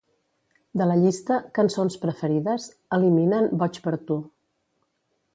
De 0.81 0.85
la 0.91 0.95
llista 1.01 1.35
"cançons 1.59 1.97
preferides" 2.05 2.65
elimina'n 2.97 3.51
"Boig 3.65 3.77
per 3.85 3.93
tu". 4.09 4.17